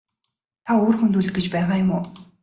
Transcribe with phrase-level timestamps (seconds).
[0.65, 2.03] Та үр хөндүүлэх гэж байгаа юм уу?